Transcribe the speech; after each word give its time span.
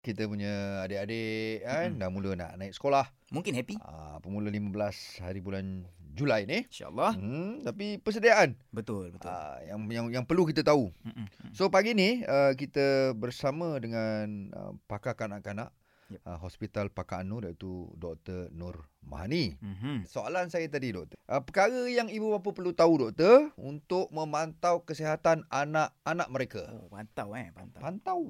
kita 0.00 0.24
punya 0.24 0.80
adik-adik 0.84 1.60
kan 1.64 1.92
Mm-mm. 1.92 2.00
dah 2.00 2.08
mula 2.08 2.30
nak 2.36 2.52
naik 2.56 2.72
sekolah. 2.72 3.04
Mungkin 3.30 3.52
happy. 3.52 3.76
Ah 3.84 4.16
pemula 4.24 4.48
15 4.48 4.72
hari 5.20 5.40
bulan 5.44 5.84
Julai 6.10 6.42
ni. 6.42 6.66
InsyaAllah. 6.66 7.14
Hmm, 7.16 7.62
tapi 7.62 8.02
persediaan 8.02 8.58
Betul, 8.74 9.14
betul. 9.14 9.30
ah, 9.30 9.62
yang 9.62 9.86
yang 9.88 10.06
yang 10.10 10.24
perlu 10.26 10.42
kita 10.42 10.66
tahu. 10.66 10.90
Mm-mm, 11.06 11.26
mm. 11.30 11.52
So 11.54 11.70
pagi 11.70 11.94
ni 11.94 12.26
uh, 12.26 12.52
kita 12.58 13.14
bersama 13.14 13.78
dengan 13.78 14.50
uh, 14.50 14.72
pakar 14.90 15.14
kanak-kanak 15.14 15.70
Yep. 16.10 16.26
uh, 16.26 16.38
Hospital 16.42 16.90
Pakar 16.90 17.22
Nur 17.22 17.46
iaitu 17.46 17.86
Dr. 17.94 18.50
Nur 18.50 18.90
Mahani. 19.06 19.54
Mhm. 19.62 20.10
Soalan 20.10 20.50
saya 20.50 20.66
tadi 20.66 20.90
doktor. 20.90 21.14
Uh, 21.30 21.38
perkara 21.38 21.86
yang 21.86 22.10
ibu 22.10 22.34
bapa 22.34 22.50
perlu 22.50 22.74
tahu 22.74 23.06
doktor 23.06 23.54
untuk 23.54 24.10
memantau 24.10 24.82
kesihatan 24.82 25.46
anak-anak 25.46 26.28
mereka. 26.34 26.66
Oh, 26.66 26.90
pantau 26.90 27.38
eh, 27.38 27.54
pantau. 27.54 27.78
Pantau. 27.78 28.20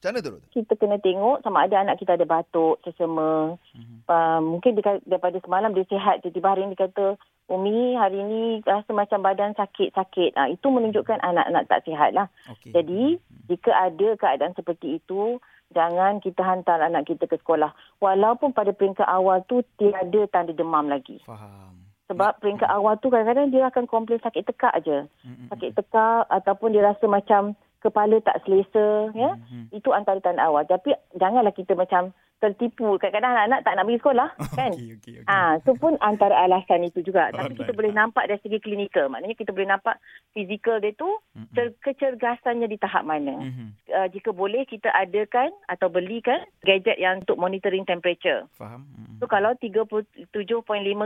Macam 0.00 0.16
mana 0.16 0.24
tu 0.24 0.32
kita 0.56 0.72
kena 0.80 0.96
tengok 0.96 1.44
sama 1.44 1.68
ada 1.68 1.76
anak 1.84 2.00
kita 2.00 2.16
ada 2.16 2.24
batuk, 2.24 2.80
sesama. 2.88 3.60
Mhm. 3.76 4.08
Uh, 4.08 4.40
mungkin 4.40 4.72
dia, 4.72 4.96
daripada 5.04 5.36
semalam 5.44 5.76
dia 5.76 5.84
sihat, 5.92 6.24
tiba-tiba 6.24 6.56
hari 6.56 6.64
ni 6.64 6.72
dia 6.72 6.88
kata, 6.88 7.20
Umi 7.52 8.00
hari 8.00 8.24
ni 8.24 8.64
rasa 8.64 8.96
macam 8.96 9.20
badan 9.20 9.52
sakit-sakit. 9.60 10.40
Uh, 10.40 10.48
itu 10.56 10.72
menunjukkan 10.72 11.20
anak-anak 11.20 11.68
tak 11.68 11.84
sihat 11.84 12.16
lah. 12.16 12.32
Okey. 12.48 12.72
Jadi, 12.72 13.20
jika 13.52 13.76
ada 13.76 14.08
keadaan 14.16 14.56
seperti 14.56 15.04
itu, 15.04 15.36
jangan 15.76 16.24
kita 16.24 16.40
hantar 16.48 16.80
anak 16.80 17.04
kita 17.04 17.28
ke 17.28 17.36
sekolah. 17.36 17.68
Walaupun 18.00 18.56
pada 18.56 18.72
peringkat 18.72 19.04
awal 19.04 19.44
tu 19.44 19.60
tiada 19.76 20.24
tanda 20.32 20.56
demam 20.56 20.88
lagi. 20.88 21.20
faham. 21.28 21.76
Sebab 22.10 22.42
peringkat 22.42 22.66
awal 22.66 22.98
tu 22.98 23.06
kadang-kadang 23.06 23.54
dia 23.54 23.70
akan 23.70 23.86
komplain 23.86 24.18
sakit 24.18 24.42
tekak 24.42 24.74
je. 24.82 25.06
Mm-mm, 25.22 25.46
Sakit 25.46 25.78
tekak 25.78 26.26
ataupun 26.26 26.74
dia 26.74 26.82
rasa 26.82 27.06
macam 27.06 27.54
kepala 27.80 28.20
tak 28.20 28.44
selesa. 28.44 29.10
Ya? 29.16 29.36
Mhm. 29.36 29.74
Itu 29.74 29.90
antara 29.90 30.20
tanda 30.20 30.44
awal. 30.46 30.68
Tapi 30.68 30.94
janganlah 31.16 31.52
kita 31.56 31.74
macam 31.74 32.12
tertipu. 32.40 32.96
Kadang-kadang 32.96 33.36
anak-anak 33.36 33.60
tak 33.62 33.74
nak 33.76 33.84
pergi 33.84 34.00
sekolah. 34.00 34.28
Kan? 34.58 34.72
Okey, 34.72 34.88
okey, 34.96 35.12
okey. 35.22 35.28
Ah, 35.28 35.60
tu 35.60 35.76
pun 35.76 35.94
antara 36.00 36.34
alasan 36.40 36.82
itu 36.82 37.04
juga. 37.04 37.28
Tapi 37.30 37.54
kita 37.54 37.72
boleh 37.76 37.92
nampak 37.92 38.26
dari 38.26 38.40
segi 38.40 38.58
klinikal. 38.58 39.12
Maknanya 39.12 39.36
kita 39.36 39.52
boleh 39.52 39.68
nampak 39.68 40.00
fizikal 40.32 40.80
dia 40.80 40.96
tu 40.96 41.08
cer- 41.52 41.76
kecergasannya 41.84 42.66
di 42.66 42.80
tahap 42.80 43.04
mana. 43.04 43.36
Mhm. 43.36 43.66
Uh, 43.92 44.08
jika 44.08 44.32
boleh 44.32 44.64
kita 44.64 44.88
adakan 44.90 45.52
atau 45.68 45.92
belikan 45.92 46.40
gadget 46.64 46.96
yang 46.96 47.20
untuk 47.20 47.36
monitoring 47.36 47.84
temperature. 47.84 48.48
Faham. 48.56 48.88
Mhm. 48.88 49.20
So 49.20 49.28
kalau 49.28 49.52
37.5 49.54 50.24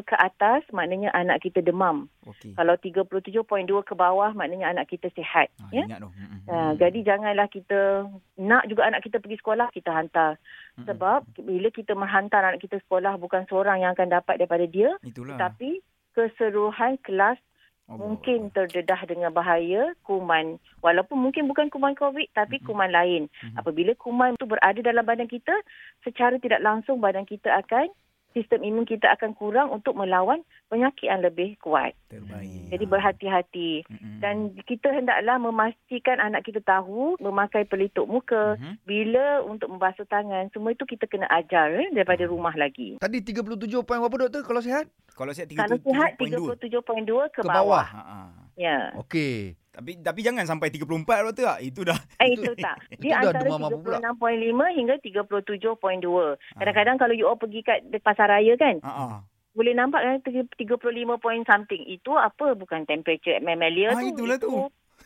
ke 0.07 0.15
atas 0.15 0.63
maknanya 0.71 1.11
anak 1.11 1.43
kita 1.43 1.59
demam. 1.59 2.07
Okey. 2.25 2.55
Kalau 2.55 2.79
37.2 2.79 3.83
ke 3.83 3.95
bawah 3.99 4.31
maknanya 4.33 4.71
anak 4.71 4.87
kita 4.87 5.11
sihat. 5.13 5.51
Ah, 5.59 5.69
ya. 5.75 5.85
Ingat 5.85 5.99
tu. 5.99 6.11
Mhm. 6.15 6.39
Uh, 6.47 6.73
jadi 6.79 6.99
janganlah 7.03 7.49
kita 7.51 8.07
nak 8.39 8.69
juga 8.69 8.87
anak 8.87 9.03
kita 9.03 9.19
pergi 9.19 9.41
sekolah 9.41 9.69
kita 9.75 9.91
hantar. 9.91 10.37
Sebab 10.75 11.39
bila 11.39 11.71
kita 11.71 11.95
menghantar 11.95 12.43
anak 12.43 12.59
kita 12.59 12.83
sekolah 12.83 13.15
bukan 13.15 13.47
seorang 13.47 13.81
yang 13.81 13.95
akan 13.95 14.11
dapat 14.11 14.43
daripada 14.43 14.67
dia 14.67 14.91
Itulah. 15.07 15.39
tetapi 15.39 15.79
keseluruhan 16.13 16.99
kelas 16.99 17.39
Allah 17.85 18.01
mungkin 18.01 18.49
terdedah 18.49 18.97
dengan 19.05 19.29
bahaya 19.29 19.93
kuman 20.03 20.57
walaupun 20.81 21.21
mungkin 21.21 21.47
bukan 21.47 21.69
kuman 21.69 21.93
covid 21.93 22.27
tapi 22.33 22.57
Mhm. 22.59 22.65
kuman 22.65 22.91
lain. 22.91 23.23
Mhm. 23.29 23.61
Apabila 23.61 23.93
kuman 23.95 24.35
itu 24.35 24.49
berada 24.49 24.81
dalam 24.81 25.05
badan 25.05 25.29
kita 25.29 25.53
secara 26.01 26.41
tidak 26.41 26.65
langsung 26.65 26.99
badan 26.99 27.23
kita 27.23 27.53
akan 27.55 27.93
sistem 28.35 28.61
imun 28.61 28.85
kita 28.85 29.09
akan 29.15 29.33
kurang 29.33 29.71
untuk 29.71 29.95
melawan 29.95 30.43
penyakit 30.67 31.07
yang 31.07 31.23
lebih 31.23 31.55
kuat. 31.59 31.95
Terbaik. 32.11 32.69
Jadi 32.69 32.85
berhati-hati. 32.85 33.71
Mhm. 33.87 34.19
Dan 34.19 34.37
kita 34.61 34.91
hendaklah 34.91 35.39
memastikan 35.39 36.19
anak 36.19 36.43
kita 36.43 36.59
tahu 36.61 37.15
memakai 37.19 37.63
pelitup 37.65 38.05
muka, 38.05 38.59
Mhm. 38.59 38.83
bila 38.83 39.41
untuk 39.41 39.71
membasuh 39.71 40.05
tangan, 40.05 40.51
semua 40.51 40.75
itu 40.75 40.83
kita 40.83 41.07
kena 41.07 41.31
ajar 41.31 41.71
eh, 41.73 41.89
daripada 41.95 42.27
rumah 42.27 42.53
lagi. 42.53 42.99
Tadi 42.99 43.19
37 43.23 43.81
poin 43.81 44.03
berapa 44.03 44.27
doktor 44.27 44.43
kalau 44.43 44.61
sihat? 44.61 44.91
Kalau 45.15 45.31
sihat 45.31 45.47
Kalau 45.49 45.79
sihat 45.79 46.19
37.2. 46.19 46.59
37.2 46.59 47.31
ke, 47.31 47.41
Ke 47.41 47.47
bawah. 47.47 47.87
bawah. 47.87 47.87
Ha 47.87 48.03
ah. 48.03 48.31
Ya. 48.59 48.91
Okey. 48.99 49.55
Tapi 49.75 49.99
tapi 49.99 50.21
jangan 50.23 50.47
sampai 50.47 50.71
34 50.71 50.87
doktor. 51.25 51.47
ah. 51.49 51.59
Itu 51.59 51.83
dah. 51.83 51.99
Eh, 52.17 52.31
Itu- 52.31 52.47
itu 52.47 52.53
tak. 52.57 52.79
itu 52.89 53.03
Dia 53.03 53.19
dah 53.19 53.35
antara 53.35 53.43
demam 53.45 53.63
apa 53.65 53.77
pula? 53.77 53.99
36.5 54.01 54.71
hingga 54.73 54.95
37.2. 54.97 55.67
Ah. 56.07 56.33
Kadang-kadang 56.57 56.97
kalau 56.97 57.13
you 57.13 57.27
all 57.27 57.35
pergi 57.35 57.61
kat 57.61 57.83
pasar 58.01 58.31
raya 58.31 58.55
kan, 58.55 58.79
Ha 58.81 58.91
ah. 58.91 59.19
boleh 59.51 59.73
nampak 59.73 60.01
kan 60.01 60.17
35 60.23 60.79
point 61.17 61.43
something. 61.45 61.83
Itu 61.85 62.15
apa? 62.15 62.55
Bukan 62.55 62.85
temperature 62.85 63.39
mammalia 63.39 63.91
Ah, 63.91 64.01
tu. 64.01 64.09
itulah 64.09 64.37
itu, 64.37 64.47
tu. 64.47 64.55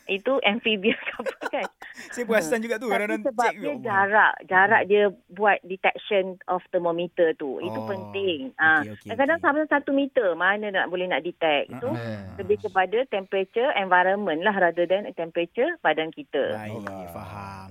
Itu 0.06 0.32
amphibious 0.42 1.00
apa 1.18 1.32
kan. 1.48 1.66
Saya 2.08 2.24
perasan 2.24 2.58
juga 2.58 2.76
tu 2.76 2.86
Tapi 2.86 3.20
sebab 3.20 3.50
dia 3.52 3.68
Allah. 3.68 3.82
jarak, 3.82 4.34
jarak 4.44 4.82
dia 4.84 5.02
buat 5.28 5.58
detection 5.62 6.24
of 6.46 6.62
thermometer 6.68 7.34
tu. 7.34 7.58
Itu 7.58 7.76
Oh, 7.76 7.86
penting. 7.86 8.50
Ah, 8.56 8.82
Kadang-kadang 8.82 9.38
okey. 9.38 9.44
sampai 9.44 9.64
satu 9.68 9.90
meter 9.90 10.28
mana 10.34 10.66
nak 10.68 10.86
boleh 10.88 11.06
nak 11.06 11.20
detect. 11.20 11.70
Itu 11.70 11.88
Eh. 11.88 12.22
lebih 12.36 12.58
kepada 12.60 12.98
temperature 13.06 13.70
environment 13.74 14.40
lah 14.40 14.54
rather 14.54 14.84
than 14.84 15.06
temperature 15.12 15.74
badan 15.78 16.10
kita. 16.10 16.54
Baik, 16.54 16.80
Alright. 16.80 17.10
faham. 17.10 17.66